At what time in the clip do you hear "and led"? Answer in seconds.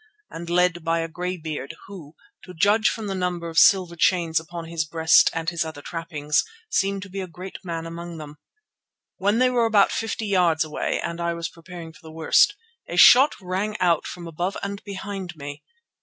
0.31-0.83